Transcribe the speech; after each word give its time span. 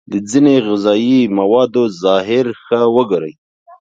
د 0.11 0.13
ځینو 0.29 0.53
غذايي 0.67 1.21
موادو 1.37 1.83
ظاهر 2.03 2.45
ښه 2.63 2.79
وگورئ. 2.95 3.33